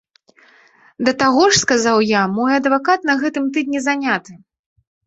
Да 1.09 1.13
таго 1.21 1.43
ж, 1.51 1.53
сказаў 1.65 1.97
я, 2.15 2.21
мой 2.41 2.51
адвакат 2.63 2.99
на 3.13 3.21
гэтым 3.25 3.45
тыдні 3.55 3.79
заняты. 3.91 4.31